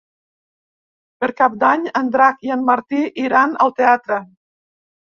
[1.25, 4.25] Per Cap d'Any en Drac i en Martí iran al teatre.